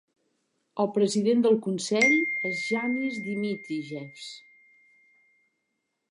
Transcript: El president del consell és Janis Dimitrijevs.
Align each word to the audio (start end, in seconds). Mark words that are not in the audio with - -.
El 0.83 0.87
president 0.93 1.43
del 1.45 1.57
consell 1.65 2.15
és 2.51 2.63
Janis 2.69 3.19
Dimitrijevs. 3.25 4.31